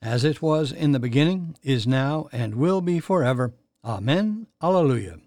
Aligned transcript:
as 0.00 0.24
it 0.24 0.40
was 0.40 0.72
in 0.72 0.92
the 0.92 1.00
beginning, 1.00 1.56
is 1.62 1.86
now, 1.86 2.28
and 2.32 2.54
will 2.54 2.80
be 2.80 3.00
forever. 3.00 3.52
Amen. 3.84 4.46
Alleluia. 4.62 5.18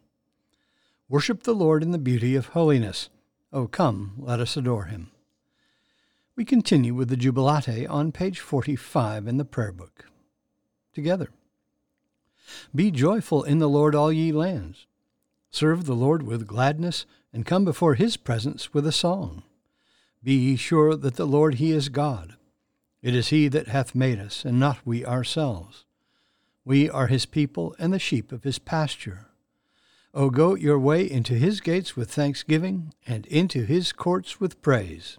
Worship 1.10 1.44
the 1.44 1.54
Lord 1.54 1.84
in 1.84 1.92
the 1.92 1.98
beauty 1.98 2.36
of 2.36 2.48
holiness. 2.48 3.10
O 3.52 3.68
come, 3.68 4.14
let 4.18 4.40
us 4.40 4.56
adore 4.56 4.86
him. 4.86 5.12
We 6.36 6.46
continue 6.46 6.94
with 6.94 7.10
the 7.10 7.18
Jubilate 7.18 7.88
on 7.90 8.14
page 8.14 8.40
45 8.40 9.28
in 9.28 9.38
the 9.38 9.46
Prayer 9.46 9.74
Book. 9.74 10.06
Together. 10.94 11.30
Be 12.74 12.92
joyful 12.92 13.44
in 13.44 13.60
the 13.60 13.70
Lord, 13.70 13.94
all 13.94 14.12
ye 14.12 14.32
lands. 14.32 14.88
Serve 15.50 15.86
the 15.86 15.96
Lord 15.96 16.24
with 16.24 16.48
gladness, 16.48 17.06
and 17.34 17.46
come 17.46 17.66
before 17.66 17.96
his 17.96 18.16
presence 18.16 18.74
with 18.74 18.88
a 18.88 18.92
song. 18.92 19.44
Be 20.24 20.34
ye 20.34 20.56
sure 20.56 20.96
that 20.96 21.16
the 21.16 21.28
Lord 21.28 21.56
he 21.56 21.72
is 21.72 21.90
God. 21.90 22.36
It 23.02 23.16
is 23.16 23.30
he 23.30 23.48
that 23.48 23.68
hath 23.68 23.96
made 23.96 24.20
us, 24.20 24.46
and 24.46 24.60
not 24.60 24.86
we 24.86 25.06
ourselves. 25.06 25.86
We 26.64 26.90
are 26.90 27.08
his 27.08 27.26
people, 27.26 27.76
and 27.80 27.92
the 27.92 28.00
sheep 28.00 28.32
of 28.32 28.44
his 28.44 28.60
pasture. 28.60 29.28
O 30.14 30.30
go 30.30 30.56
your 30.56 30.78
way 30.78 31.10
into 31.10 31.34
his 31.34 31.62
gates 31.62 31.96
with 31.96 32.12
thanksgiving, 32.12 32.94
and 33.08 33.26
into 33.28 33.66
his 33.66 33.92
courts 33.92 34.40
with 34.40 34.62
praise. 34.62 35.18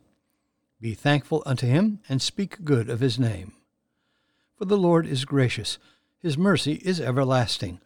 Be 0.80 0.94
thankful 0.94 1.42
unto 1.46 1.66
him, 1.66 2.00
and 2.08 2.22
speak 2.22 2.64
good 2.64 2.88
of 2.88 3.00
his 3.00 3.18
name. 3.18 3.54
For 4.56 4.64
the 4.66 4.76
Lord 4.76 5.06
is 5.06 5.24
gracious, 5.24 5.78
his 6.20 6.38
mercy 6.38 6.74
is 6.84 7.00
everlasting, 7.00 7.80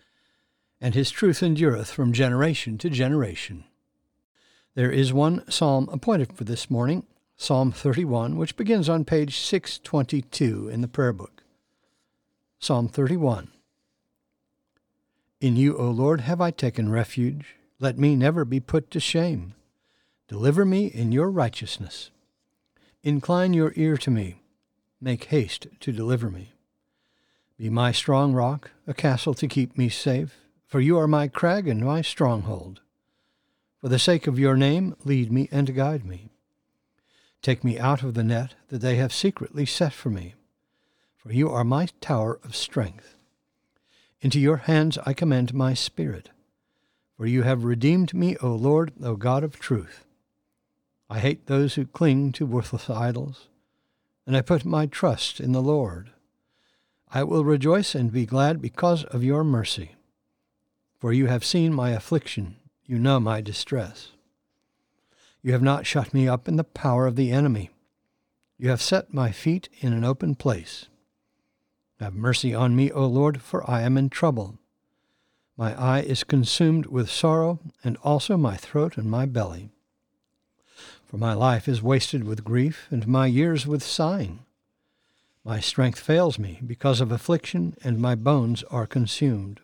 and 0.79 0.95
his 0.95 1.11
truth 1.11 1.42
endureth 1.42 1.91
from 1.91 2.13
generation 2.13 2.77
to 2.79 2.91
generation. 2.91 3.65
There 4.75 4.91
is 4.91 5.11
one 5.11 5.51
psalm 5.51 5.89
appointed 5.91 6.35
for 6.35 6.45
this 6.45 6.70
morning, 6.70 7.07
Psalm 7.39 7.70
31, 7.70 8.39
which 8.39 8.56
begins 8.56 8.89
on 8.89 9.05
page 9.05 9.39
622 9.39 10.69
in 10.69 10.81
the 10.81 10.89
prayer 10.89 11.12
book. 11.12 11.42
Psalm 12.59 12.89
31. 12.89 13.48
In 15.42 15.55
you, 15.55 15.77
O 15.77 15.91
Lord, 15.91 16.23
have 16.23 16.41
I 16.41 16.51
taken 16.51 16.91
refuge. 16.91 17.57
Let 17.79 17.98
me 17.98 18.17
never 18.17 18.47
be 18.47 18.59
put 18.59 18.91
to 18.92 19.01
shame. 19.01 19.55
Deliver 20.29 20.64
me 20.64 20.87
in 20.87 21.12
your 21.12 21.31
righteousness. 21.31 22.11
Incline 23.03 23.53
your 23.53 23.75
ear 23.77 23.98
to 23.98 24.11
me. 24.11 24.41
Make 24.98 25.25
haste 25.25 25.67
to 25.81 25.92
deliver 25.92 26.31
me. 26.31 26.55
Be 27.59 27.69
my 27.69 27.92
strong 27.92 28.33
rock, 28.33 28.70
a 28.87 28.95
castle 28.95 29.34
to 29.34 29.47
keep 29.47 29.77
me 29.77 29.91
safe, 29.91 30.34
for 30.67 30.81
you 30.81 30.97
are 30.97 31.07
my 31.07 31.29
crag 31.29 31.69
and 31.69 31.84
my 31.84 32.01
stronghold. 32.01 32.81
For 33.79 33.91
the 33.91 33.98
sake 33.98 34.27
of 34.27 34.39
your 34.39 34.57
name, 34.57 34.97
lead 35.05 35.31
me 35.31 35.51
and 35.53 35.75
guide 35.75 36.07
me. 36.07 36.31
Take 37.42 37.62
me 37.62 37.79
out 37.79 38.03
of 38.03 38.15
the 38.15 38.25
net 38.25 38.55
that 38.69 38.81
they 38.81 38.97
have 38.97 39.12
secretly 39.12 39.67
set 39.67 39.92
for 39.92 40.11
me, 40.11 40.34
for 41.17 41.33
you 41.33 41.48
are 41.51 41.65
my 41.65 41.89
tower 42.01 42.41
of 42.42 42.56
strength. 42.56 43.15
Into 44.20 44.41
your 44.41 44.56
hands 44.56 44.98
I 45.06 45.12
commend 45.12 45.55
my 45.55 45.75
spirit, 45.75 46.31
for 47.17 47.27
you 47.27 47.42
have 47.42 47.64
redeemed 47.64 48.12
me, 48.14 48.37
O 48.39 48.55
Lord, 48.55 48.92
O 49.03 49.17
God 49.17 49.45
of 49.45 49.59
truth. 49.59 50.05
I 51.08 51.20
hate 51.20 51.47
those 51.47 51.74
who 51.74 51.86
cling 51.86 52.33
to 52.33 52.47
worthless 52.47 52.91
idols, 52.91 53.48
and 54.27 54.36
I 54.36 54.41
put 54.41 54.64
my 54.64 54.86
trust 54.86 55.39
in 55.39 55.53
the 55.53 55.63
Lord. 55.63 56.11
I 57.13 57.23
will 57.23 57.45
rejoice 57.45 57.95
and 57.95 58.11
be 58.11 58.27
glad 58.27 58.61
because 58.61 59.05
of 59.05 59.23
your 59.23 59.45
mercy, 59.45 59.92
for 60.98 61.13
you 61.13 61.27
have 61.27 61.45
seen 61.45 61.73
my 61.73 61.91
affliction, 61.91 62.57
you 62.85 62.98
know 62.98 63.20
my 63.20 63.41
distress. 63.41 64.11
You 65.46 65.52
have 65.52 65.62
not 65.62 65.86
shut 65.86 66.12
me 66.12 66.27
up 66.27 66.48
in 66.48 66.57
the 66.57 66.64
power 66.64 67.07
of 67.07 67.14
the 67.14 67.30
enemy. 67.30 67.70
You 68.58 68.68
have 68.70 68.83
set 68.83 69.14
my 69.14 69.30
feet 69.30 69.68
in 69.79 69.92
an 69.92 70.02
open 70.02 70.34
place. 70.34 70.86
Have 72.01 72.17
mercy 72.17 72.52
on 72.52 72.74
me, 72.74 72.90
O 72.90 73.07
Lord, 73.07 73.40
for 73.40 73.62
I 73.70 73.83
am 73.83 73.96
in 73.96 74.11
trouble. 74.11 74.58
My 75.56 75.80
eye 75.80 76.01
is 76.01 76.24
consumed 76.24 76.86
with 76.86 77.08
sorrow, 77.08 77.61
and 77.85 77.96
also 77.98 78.36
my 78.36 78.56
throat 78.56 78.96
and 78.96 79.08
my 79.08 79.24
belly. 79.24 79.70
For 81.05 81.17
my 81.17 81.33
life 81.33 81.68
is 81.68 81.80
wasted 81.80 82.24
with 82.24 82.42
grief, 82.42 82.89
and 82.90 83.06
my 83.06 83.27
years 83.29 83.68
with 83.68 83.85
sighing. 83.85 84.40
My 85.45 85.61
strength 85.61 86.01
fails 86.01 86.40
me 86.40 86.58
because 86.67 87.01
of 87.01 87.12
affliction, 87.12 87.77
and 87.85 88.01
my 88.01 88.17
bones 88.17 88.64
are 88.64 88.85
consumed. 88.85 89.61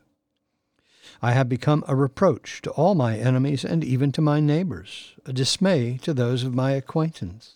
I 1.20 1.32
have 1.32 1.48
become 1.48 1.84
a 1.86 1.96
reproach 1.96 2.62
to 2.62 2.70
all 2.70 2.94
my 2.94 3.16
enemies 3.18 3.64
and 3.64 3.84
even 3.84 4.12
to 4.12 4.20
my 4.20 4.40
neighbors, 4.40 5.14
a 5.26 5.32
dismay 5.32 5.98
to 6.02 6.14
those 6.14 6.44
of 6.44 6.54
my 6.54 6.72
acquaintance. 6.72 7.54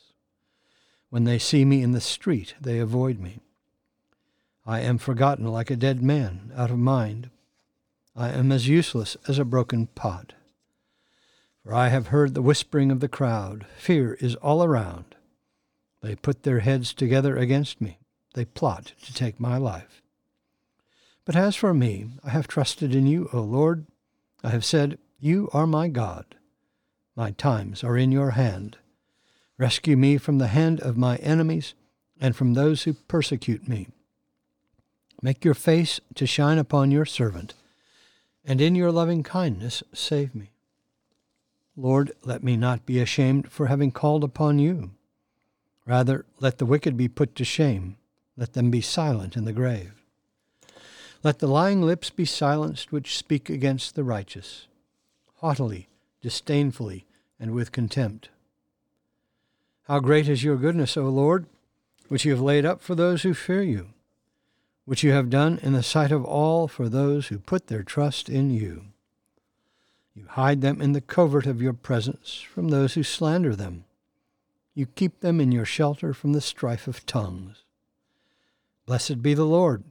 When 1.10 1.24
they 1.24 1.38
see 1.38 1.64
me 1.64 1.82
in 1.82 1.92
the 1.92 2.00
street, 2.00 2.54
they 2.60 2.78
avoid 2.78 3.18
me. 3.18 3.38
I 4.66 4.80
am 4.80 4.98
forgotten 4.98 5.46
like 5.46 5.70
a 5.70 5.76
dead 5.76 6.02
man, 6.02 6.52
out 6.56 6.70
of 6.70 6.78
mind. 6.78 7.30
I 8.16 8.30
am 8.30 8.50
as 8.50 8.66
useless 8.66 9.16
as 9.28 9.38
a 9.38 9.44
broken 9.44 9.86
pot. 9.88 10.32
For 11.62 11.72
I 11.72 11.88
have 11.88 12.08
heard 12.08 12.34
the 12.34 12.42
whispering 12.42 12.90
of 12.90 13.00
the 13.00 13.08
crowd. 13.08 13.66
Fear 13.76 14.14
is 14.14 14.34
all 14.36 14.64
around. 14.64 15.14
They 16.02 16.14
put 16.14 16.42
their 16.42 16.60
heads 16.60 16.92
together 16.92 17.36
against 17.36 17.80
me. 17.80 17.98
They 18.34 18.44
plot 18.44 18.92
to 19.04 19.14
take 19.14 19.40
my 19.40 19.56
life. 19.56 20.02
But 21.26 21.36
as 21.36 21.56
for 21.56 21.74
me, 21.74 22.06
I 22.24 22.30
have 22.30 22.46
trusted 22.46 22.94
in 22.94 23.06
you, 23.06 23.28
O 23.32 23.40
Lord. 23.40 23.84
I 24.44 24.50
have 24.50 24.64
said, 24.64 24.98
You 25.18 25.50
are 25.52 25.66
my 25.66 25.88
God. 25.88 26.24
My 27.16 27.32
times 27.32 27.82
are 27.82 27.96
in 27.96 28.12
your 28.12 28.30
hand. 28.30 28.78
Rescue 29.58 29.96
me 29.96 30.18
from 30.18 30.38
the 30.38 30.46
hand 30.46 30.80
of 30.80 30.96
my 30.96 31.16
enemies 31.16 31.74
and 32.20 32.36
from 32.36 32.54
those 32.54 32.84
who 32.84 32.92
persecute 32.94 33.66
me. 33.66 33.88
Make 35.20 35.44
your 35.44 35.54
face 35.54 36.00
to 36.14 36.26
shine 36.26 36.58
upon 36.58 36.92
your 36.92 37.04
servant, 37.04 37.54
and 38.44 38.60
in 38.60 38.76
your 38.76 38.92
loving 38.92 39.24
kindness 39.24 39.82
save 39.92 40.34
me. 40.34 40.52
Lord, 41.76 42.12
let 42.22 42.44
me 42.44 42.56
not 42.56 42.86
be 42.86 43.00
ashamed 43.00 43.50
for 43.50 43.66
having 43.66 43.90
called 43.90 44.22
upon 44.22 44.60
you. 44.60 44.92
Rather, 45.86 46.24
let 46.38 46.58
the 46.58 46.66
wicked 46.66 46.96
be 46.96 47.08
put 47.08 47.34
to 47.34 47.44
shame. 47.44 47.96
Let 48.36 48.52
them 48.52 48.70
be 48.70 48.80
silent 48.80 49.36
in 49.36 49.44
the 49.44 49.52
grave. 49.52 50.05
Let 51.26 51.40
the 51.40 51.48
lying 51.48 51.82
lips 51.82 52.08
be 52.08 52.24
silenced 52.24 52.92
which 52.92 53.18
speak 53.18 53.50
against 53.50 53.96
the 53.96 54.04
righteous, 54.04 54.68
haughtily, 55.38 55.88
disdainfully, 56.22 57.04
and 57.40 57.50
with 57.50 57.72
contempt. 57.72 58.28
How 59.88 59.98
great 59.98 60.28
is 60.28 60.44
your 60.44 60.54
goodness, 60.54 60.96
O 60.96 61.08
Lord, 61.08 61.46
which 62.06 62.24
you 62.24 62.30
have 62.30 62.40
laid 62.40 62.64
up 62.64 62.80
for 62.80 62.94
those 62.94 63.24
who 63.24 63.34
fear 63.34 63.60
you, 63.60 63.88
which 64.84 65.02
you 65.02 65.10
have 65.10 65.28
done 65.28 65.58
in 65.64 65.72
the 65.72 65.82
sight 65.82 66.12
of 66.12 66.24
all 66.24 66.68
for 66.68 66.88
those 66.88 67.26
who 67.26 67.40
put 67.40 67.66
their 67.66 67.82
trust 67.82 68.28
in 68.28 68.50
you. 68.50 68.84
You 70.14 70.26
hide 70.28 70.60
them 70.60 70.80
in 70.80 70.92
the 70.92 71.00
covert 71.00 71.46
of 71.46 71.60
your 71.60 71.72
presence 71.72 72.40
from 72.40 72.68
those 72.68 72.94
who 72.94 73.02
slander 73.02 73.56
them. 73.56 73.84
You 74.74 74.86
keep 74.86 75.18
them 75.18 75.40
in 75.40 75.50
your 75.50 75.64
shelter 75.64 76.14
from 76.14 76.34
the 76.34 76.40
strife 76.40 76.86
of 76.86 77.04
tongues. 77.04 77.64
Blessed 78.86 79.22
be 79.22 79.34
the 79.34 79.44
Lord 79.44 79.82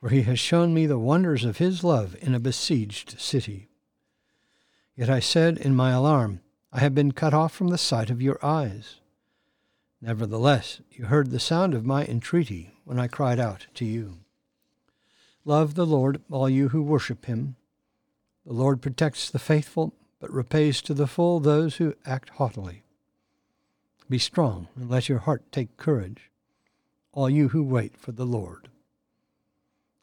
for 0.00 0.08
he 0.08 0.22
has 0.22 0.38
shown 0.38 0.72
me 0.72 0.86
the 0.86 0.98
wonders 0.98 1.44
of 1.44 1.58
his 1.58 1.84
love 1.84 2.16
in 2.22 2.34
a 2.34 2.40
besieged 2.40 3.20
city. 3.20 3.68
Yet 4.96 5.10
I 5.10 5.20
said 5.20 5.58
in 5.58 5.74
my 5.74 5.90
alarm, 5.90 6.40
I 6.72 6.80
have 6.80 6.94
been 6.94 7.12
cut 7.12 7.34
off 7.34 7.52
from 7.52 7.68
the 7.68 7.78
sight 7.78 8.08
of 8.08 8.22
your 8.22 8.38
eyes. 8.44 8.96
Nevertheless, 10.00 10.80
you 10.90 11.06
heard 11.06 11.30
the 11.30 11.40
sound 11.40 11.74
of 11.74 11.84
my 11.84 12.06
entreaty 12.06 12.72
when 12.84 12.98
I 12.98 13.08
cried 13.08 13.38
out 13.38 13.66
to 13.74 13.84
you. 13.84 14.20
Love 15.44 15.74
the 15.74 15.86
Lord, 15.86 16.22
all 16.30 16.48
you 16.48 16.68
who 16.68 16.82
worship 16.82 17.26
him. 17.26 17.56
The 18.46 18.52
Lord 18.52 18.80
protects 18.80 19.28
the 19.28 19.38
faithful, 19.38 19.92
but 20.18 20.32
repays 20.32 20.80
to 20.82 20.94
the 20.94 21.06
full 21.06 21.40
those 21.40 21.76
who 21.76 21.94
act 22.06 22.30
haughtily. 22.30 22.82
Be 24.08 24.18
strong, 24.18 24.68
and 24.76 24.90
let 24.90 25.08
your 25.08 25.18
heart 25.18 25.50
take 25.52 25.76
courage, 25.76 26.30
all 27.12 27.28
you 27.28 27.48
who 27.48 27.62
wait 27.62 27.96
for 27.96 28.12
the 28.12 28.26
Lord. 28.26 28.68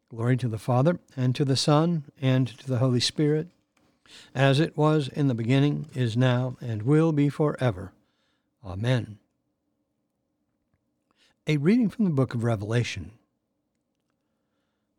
Glory 0.09 0.38
to 0.38 0.48
the 0.48 0.57
Father, 0.57 1.00
and 1.18 1.36
to 1.36 1.44
the 1.44 1.57
Son, 1.57 2.06
and 2.21 2.48
to 2.48 2.68
the 2.68 2.77
Holy 2.77 3.01
Spirit, 3.01 3.50
as 4.33 4.57
it 4.57 4.77
was 4.77 5.09
in 5.09 5.27
the 5.27 5.36
beginning, 5.36 5.89
is 5.94 6.15
now, 6.15 6.56
and 6.62 6.83
will 6.83 7.12
be 7.12 7.27
forever. 7.27 7.92
Amen. 8.63 9.19
A 11.45 11.57
reading 11.57 11.89
from 11.89 12.06
the 12.06 12.12
book 12.12 12.33
of 12.33 12.45
Revelation. 12.45 13.12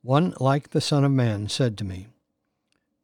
one 0.03 0.35
like 0.41 0.71
the 0.71 0.81
Son 0.81 1.05
of 1.05 1.13
Man 1.13 1.49
said 1.49 1.79
to 1.79 1.85
me, 1.85 2.09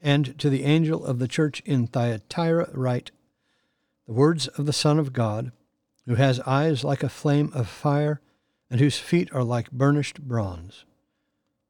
And 0.03 0.39
to 0.39 0.51
the 0.51 0.65
angel 0.65 1.07
of 1.07 1.19
the 1.19 1.29
church 1.29 1.61
in 1.65 1.87
Thyatira 1.87 2.69
write, 2.75 3.13
The 4.07 4.13
words 4.13 4.47
of 4.49 4.67
the 4.67 4.75
Son 4.75 4.99
of 4.99 5.15
God, 5.15 5.53
who 6.07 6.17
has 6.17 6.39
eyes 6.41 6.85
like 6.85 7.03
a 7.03 7.09
flame 7.09 7.51
of 7.55 7.67
fire, 7.67 8.21
and 8.71 8.79
whose 8.79 8.99
feet 8.99 9.33
are 9.33 9.43
like 9.43 9.71
burnished 9.71 10.21
bronze. 10.21 10.85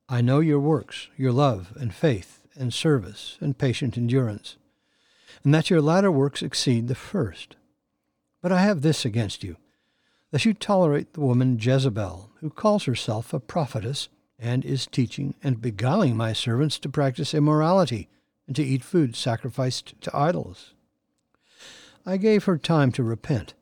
I 0.09 0.21
know 0.21 0.41
your 0.41 0.61
works, 0.61 1.09
your 1.17 1.33
love 1.33 1.73
and 1.77 1.95
faith 1.95 2.47
and 2.55 2.73
service 2.75 3.39
and 3.41 3.57
patient 3.57 3.97
endurance, 3.97 4.57
and 5.43 5.55
that 5.55 5.71
your 5.71 5.81
latter 5.81 6.11
works 6.11 6.43
exceed 6.43 6.89
the 6.89 6.95
first. 6.95 7.57
But 8.43 8.53
I 8.53 8.61
have 8.63 8.83
this 8.83 9.05
against 9.05 9.43
you, 9.43 9.57
that 10.31 10.45
you 10.45 10.53
tolerate 10.53 11.15
the 11.15 11.21
woman 11.21 11.59
Jezebel, 11.59 12.31
who 12.41 12.51
calls 12.51 12.85
herself 12.85 13.33
a 13.33 13.41
prophetess 13.41 14.09
and 14.39 14.65
is 14.65 14.87
teaching 14.87 15.35
and 15.43 15.63
beguiling 15.63 16.17
my 16.17 16.35
servants 16.35 16.79
to 16.81 16.89
practice 16.91 17.33
immorality 17.33 18.09
and 18.47 18.55
to 18.57 18.63
eat 18.63 18.85
food 18.85 19.17
sacrificed 19.17 19.99
to 20.03 20.15
idols. 20.15 20.75
I 22.05 22.19
gave 22.19 22.45
her 22.45 22.59
time 22.59 22.93
to 22.93 23.03
repent, 23.03 23.55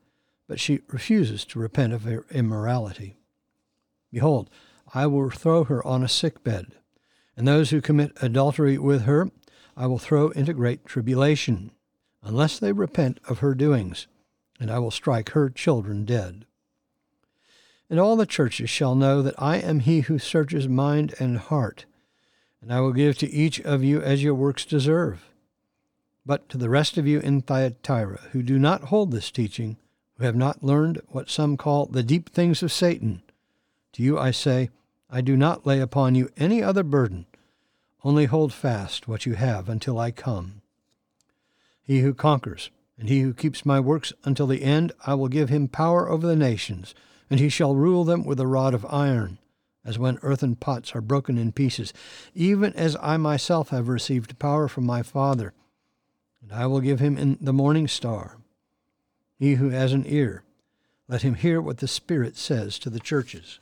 but 0.49 0.59
she 0.59 0.81
refuses 0.88 1.45
to 1.47 1.61
repent 1.61 1.93
of 1.93 2.03
her 2.03 2.25
immorality. 2.33 3.15
Behold, 4.11 4.50
I 4.94 5.06
will 5.06 5.31
throw 5.31 5.65
her 5.65 5.87
on 5.87 6.03
a 6.03 6.09
sick 6.09 6.44
bed, 6.44 6.73
and 7.37 7.49
those 7.49 7.71
who 7.71 7.81
commit 7.81 8.12
adultery 8.21 8.77
with 8.77 9.03
her 9.03 9.31
I 9.77 9.87
will 9.87 9.99
throw 9.99 10.29
into 10.29 10.53
great 10.53 10.85
tribulation, 10.85 11.71
unless 12.23 12.59
they 12.59 12.73
repent 12.73 13.19
of 13.27 13.39
her 13.39 13.55
doings, 13.55 14.06
and 14.61 14.71
I 14.71 14.79
will 14.79 14.91
strike 14.91 15.31
her 15.31 15.49
children 15.49 16.05
dead. 16.05 16.44
And 17.89 17.99
all 17.99 18.17
the 18.17 18.27
churches 18.27 18.69
shall 18.69 18.94
know 18.94 19.23
that 19.23 19.35
I 19.39 19.56
am 19.56 19.81
he 19.81 20.00
who 20.00 20.19
searches 20.19 20.69
mind 20.69 21.15
and 21.19 21.38
heart, 21.38 21.87
and 22.61 22.73
I 22.73 22.81
will 22.81 22.93
give 22.93 23.17
to 23.19 23.31
each 23.31 23.61
of 23.61 23.83
you 23.83 24.03
as 24.03 24.23
your 24.23 24.35
works 24.35 24.67
deserve. 24.67 25.31
But 26.25 26.49
to 26.50 26.59
the 26.59 26.71
rest 26.71 26.99
of 26.99 27.06
you 27.06 27.19
in 27.21 27.41
Thyatira, 27.41 28.21
who 28.33 28.43
do 28.43 28.59
not 28.59 28.85
hold 28.85 29.11
this 29.11 29.31
teaching, 29.31 29.79
who 30.17 30.25
have 30.25 30.37
not 30.37 30.62
learned 30.62 31.00
what 31.09 31.31
some 31.31 31.56
call 31.56 31.87
the 31.87 32.03
deep 32.03 32.29
things 32.29 32.62
of 32.62 32.71
Satan, 32.71 33.23
to 33.95 34.03
you 34.03 34.19
I 34.19 34.31
say, 34.31 34.71
I 35.12 35.20
do 35.20 35.37
not 35.37 35.64
lay 35.64 35.79
upon 35.79 36.17
you 36.17 36.31
any 36.37 36.61
other 36.61 36.82
burden, 36.82 37.26
only 38.03 38.25
hold 38.25 38.53
fast 38.53 39.06
what 39.06 39.26
you 39.26 39.35
have 39.35 39.69
until 39.69 40.00
I 40.00 40.11
come. 40.11 40.62
He 41.85 42.00
who 42.00 42.14
conquers, 42.14 42.70
and 42.99 43.09
he 43.09 43.20
who 43.20 43.32
keeps 43.32 43.64
my 43.64 43.79
works 43.79 44.12
until 44.25 44.49
the 44.49 44.64
end, 44.64 44.91
I 45.06 45.14
will 45.14 45.29
give 45.29 45.50
him 45.50 45.69
power 45.69 46.11
over 46.11 46.26
the 46.26 46.35
nations 46.35 46.94
and 47.32 47.41
he 47.41 47.49
shall 47.49 47.75
rule 47.75 48.05
them 48.05 48.25
with 48.25 48.38
a 48.38 48.47
rod 48.47 48.75
of 48.75 48.85
iron, 48.91 49.38
as 49.87 49.99
when 49.99 50.19
earthen 50.20 50.55
pots 50.55 50.94
are 50.94 51.00
broken 51.00 51.38
in 51.38 51.50
pieces, 51.50 51.94
even 52.35 52.75
as 52.75 52.94
I 53.00 53.17
myself 53.17 53.70
have 53.70 53.88
received 53.88 54.38
power 54.38 54.69
from 54.69 54.85
my 54.85 55.03
Father. 55.03 55.55
And 56.43 56.53
I 56.53 56.67
will 56.67 56.82
give 56.82 57.00
him 57.00 57.17
in 57.17 57.38
the 57.41 57.55
morning 57.55 57.88
star. 57.88 58.37
He 59.38 59.55
who 59.55 59.70
has 59.70 59.94
an 59.94 60.05
ear, 60.06 60.44
let 61.09 61.23
him 61.23 61.32
hear 61.32 61.59
what 61.59 61.79
the 61.79 61.88
Spirit 61.88 62.37
says 62.37 62.79
to 62.81 62.91
the 62.91 63.00
churches. 63.00 63.61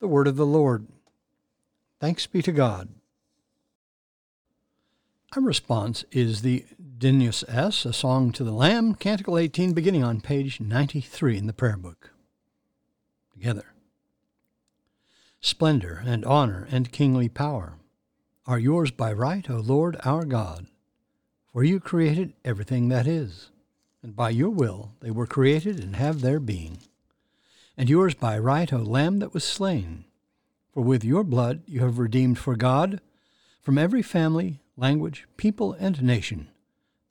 The 0.00 0.08
word 0.08 0.28
of 0.28 0.36
the 0.36 0.46
Lord. 0.46 0.86
Thanks 2.00 2.26
be 2.28 2.40
to 2.42 2.52
God. 2.52 2.88
Our 5.34 5.42
response 5.42 6.04
is 6.12 6.42
the 6.42 6.64
Dignus 6.98 7.42
Es, 7.48 7.84
a 7.84 7.92
song 7.92 8.30
to 8.32 8.44
the 8.44 8.52
Lamb, 8.52 8.94
Canticle 8.94 9.36
18, 9.36 9.72
beginning 9.72 10.04
on 10.04 10.20
page 10.20 10.60
93 10.60 11.36
in 11.36 11.46
the 11.48 11.52
prayer 11.52 11.76
book 11.76 12.10
together. 13.32 13.74
Splendor 15.40 16.02
and 16.06 16.24
honor 16.24 16.68
and 16.70 16.92
kingly 16.92 17.28
power 17.28 17.74
are 18.46 18.58
yours 18.58 18.92
by 18.92 19.12
right, 19.12 19.50
O 19.50 19.56
Lord 19.56 19.96
our 20.04 20.24
God, 20.24 20.66
for 21.52 21.64
you 21.64 21.80
created 21.80 22.34
everything 22.44 22.88
that 22.88 23.06
is, 23.06 23.50
and 24.02 24.14
by 24.14 24.30
your 24.30 24.50
will 24.50 24.92
they 25.00 25.10
were 25.10 25.26
created 25.26 25.80
and 25.80 25.96
have 25.96 26.20
their 26.20 26.38
being. 26.38 26.78
And 27.78 27.88
yours 27.88 28.14
by 28.14 28.36
right, 28.38 28.72
O 28.72 28.78
Lamb 28.78 29.20
that 29.20 29.32
was 29.32 29.44
slain, 29.44 30.04
for 30.74 30.82
with 30.82 31.04
your 31.04 31.22
blood 31.22 31.62
you 31.64 31.80
have 31.80 32.00
redeemed 32.00 32.36
for 32.36 32.56
God 32.56 33.00
from 33.62 33.78
every 33.78 34.02
family, 34.02 34.58
language, 34.76 35.28
people, 35.36 35.74
and 35.74 36.02
nation 36.02 36.48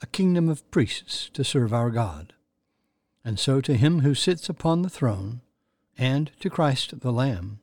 a 0.01 0.07
kingdom 0.07 0.49
of 0.49 0.69
priests 0.69 1.29
to 1.33 1.43
serve 1.43 1.73
our 1.73 1.89
God. 1.89 2.33
And 3.23 3.39
so 3.39 3.61
to 3.61 3.75
him 3.75 4.01
who 4.01 4.13
sits 4.13 4.49
upon 4.49 4.81
the 4.81 4.89
throne, 4.89 5.41
and 5.97 6.31
to 6.41 6.49
Christ 6.49 6.99
the 6.99 7.11
Lamb 7.13 7.61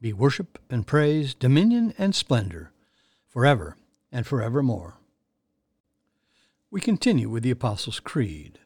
be 0.00 0.12
worship 0.14 0.58
and 0.70 0.86
praise, 0.86 1.34
dominion 1.34 1.94
and 1.98 2.14
splendor, 2.14 2.72
forever 3.28 3.76
and 4.10 4.26
forevermore. 4.26 4.96
We 6.70 6.80
continue 6.80 7.28
with 7.28 7.42
the 7.42 7.50
Apostles' 7.50 8.00
Creed. 8.00 8.58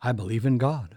I 0.00 0.12
believe 0.12 0.46
in 0.46 0.56
God, 0.56 0.96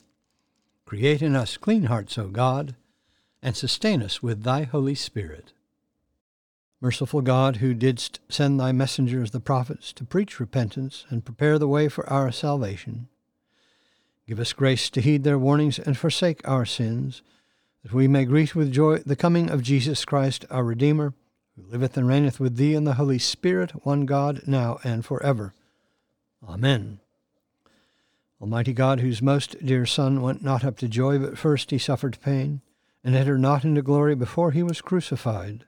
Create 0.91 1.21
in 1.21 1.37
us 1.37 1.55
clean 1.55 1.83
hearts, 1.83 2.17
O 2.17 2.27
God, 2.27 2.75
and 3.41 3.55
sustain 3.55 4.03
us 4.03 4.21
with 4.21 4.43
thy 4.43 4.63
Holy 4.63 4.93
Spirit. 4.93 5.53
Merciful 6.81 7.21
God, 7.21 7.55
who 7.55 7.73
didst 7.73 8.19
send 8.27 8.59
thy 8.59 8.73
messengers 8.73 9.31
the 9.31 9.39
prophets 9.39 9.93
to 9.93 10.03
preach 10.03 10.37
repentance 10.37 11.05
and 11.09 11.23
prepare 11.23 11.57
the 11.57 11.69
way 11.69 11.87
for 11.87 12.09
our 12.09 12.29
salvation, 12.29 13.07
give 14.27 14.37
us 14.37 14.51
grace 14.51 14.89
to 14.89 14.99
heed 14.99 15.23
their 15.23 15.39
warnings 15.39 15.79
and 15.79 15.97
forsake 15.97 16.45
our 16.45 16.65
sins, 16.65 17.21
that 17.83 17.93
we 17.93 18.09
may 18.09 18.25
greet 18.25 18.53
with 18.53 18.73
joy 18.73 18.97
the 18.97 19.15
coming 19.15 19.49
of 19.49 19.63
Jesus 19.63 20.03
Christ, 20.03 20.43
our 20.51 20.65
Redeemer, 20.65 21.13
who 21.55 21.71
liveth 21.71 21.95
and 21.95 22.05
reigneth 22.05 22.37
with 22.37 22.57
thee 22.57 22.75
in 22.75 22.83
the 22.83 22.95
Holy 22.95 23.17
Spirit, 23.17 23.85
one 23.85 24.05
God, 24.05 24.41
now 24.45 24.77
and 24.83 25.05
for 25.05 25.23
ever. 25.23 25.53
Amen. 26.45 27.00
Almighty 28.41 28.73
God, 28.73 29.01
whose 29.01 29.21
most 29.21 29.55
dear 29.63 29.85
Son 29.85 30.19
went 30.19 30.43
not 30.43 30.65
up 30.65 30.77
to 30.79 30.87
joy, 30.87 31.19
but 31.19 31.37
first 31.37 31.69
he 31.69 31.77
suffered 31.77 32.17
pain, 32.23 32.61
and 33.03 33.15
entered 33.15 33.39
not 33.39 33.63
into 33.63 33.83
glory 33.83 34.15
before 34.15 34.49
he 34.49 34.63
was 34.63 34.81
crucified, 34.81 35.65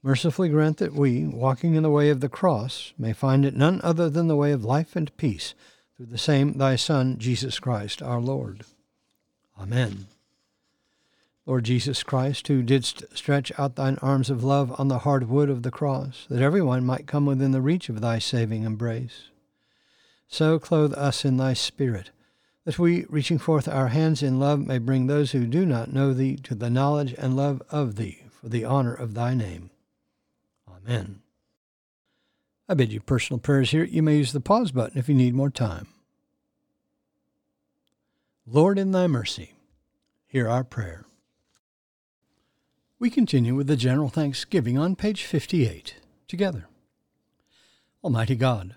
mercifully 0.00 0.48
grant 0.48 0.76
that 0.76 0.94
we, 0.94 1.26
walking 1.26 1.74
in 1.74 1.82
the 1.82 1.90
way 1.90 2.08
of 2.10 2.20
the 2.20 2.28
cross, 2.28 2.92
may 2.96 3.12
find 3.12 3.44
it 3.44 3.56
none 3.56 3.80
other 3.82 4.08
than 4.08 4.28
the 4.28 4.36
way 4.36 4.52
of 4.52 4.64
life 4.64 4.94
and 4.94 5.16
peace, 5.16 5.54
through 5.96 6.06
the 6.06 6.16
same 6.16 6.52
thy 6.52 6.76
Son, 6.76 7.18
Jesus 7.18 7.58
Christ, 7.58 8.00
our 8.00 8.20
Lord. 8.20 8.62
Amen. 9.58 10.06
Lord 11.44 11.64
Jesus 11.64 12.04
Christ, 12.04 12.46
who 12.46 12.62
didst 12.62 13.02
stretch 13.16 13.50
out 13.58 13.74
thine 13.74 13.98
arms 14.00 14.30
of 14.30 14.44
love 14.44 14.72
on 14.78 14.86
the 14.86 15.00
hard 15.00 15.28
wood 15.28 15.50
of 15.50 15.64
the 15.64 15.72
cross, 15.72 16.26
that 16.30 16.40
every 16.40 16.62
one 16.62 16.86
might 16.86 17.08
come 17.08 17.26
within 17.26 17.50
the 17.50 17.60
reach 17.60 17.88
of 17.88 18.00
thy 18.00 18.20
saving 18.20 18.62
embrace. 18.62 19.24
So 20.30 20.60
clothe 20.60 20.94
us 20.94 21.24
in 21.24 21.38
thy 21.38 21.54
Spirit, 21.54 22.12
that 22.64 22.78
we, 22.78 23.04
reaching 23.08 23.38
forth 23.38 23.66
our 23.66 23.88
hands 23.88 24.22
in 24.22 24.38
love, 24.38 24.64
may 24.64 24.78
bring 24.78 25.06
those 25.06 25.32
who 25.32 25.44
do 25.44 25.66
not 25.66 25.92
know 25.92 26.14
thee 26.14 26.36
to 26.44 26.54
the 26.54 26.70
knowledge 26.70 27.16
and 27.18 27.36
love 27.36 27.60
of 27.68 27.96
thee, 27.96 28.22
for 28.30 28.48
the 28.48 28.64
honor 28.64 28.94
of 28.94 29.14
thy 29.14 29.34
name. 29.34 29.70
Amen. 30.68 31.20
I 32.68 32.74
bid 32.74 32.92
you 32.92 33.00
personal 33.00 33.40
prayers 33.40 33.72
here. 33.72 33.82
You 33.82 34.04
may 34.04 34.18
use 34.18 34.32
the 34.32 34.40
pause 34.40 34.70
button 34.70 34.96
if 34.98 35.08
you 35.08 35.16
need 35.16 35.34
more 35.34 35.50
time. 35.50 35.88
Lord, 38.46 38.78
in 38.78 38.92
thy 38.92 39.08
mercy, 39.08 39.54
hear 40.28 40.48
our 40.48 40.62
prayer. 40.62 41.04
We 43.00 43.10
continue 43.10 43.56
with 43.56 43.66
the 43.66 43.76
general 43.76 44.10
thanksgiving 44.10 44.78
on 44.78 44.94
page 44.94 45.24
58 45.24 45.96
together. 46.28 46.68
Almighty 48.04 48.36
God, 48.36 48.76